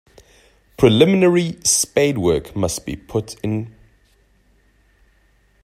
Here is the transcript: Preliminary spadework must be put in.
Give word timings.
Preliminary 0.77 1.51
spadework 1.63 2.55
must 2.55 2.87
be 2.87 2.95
put 2.95 3.35
in. 3.43 3.71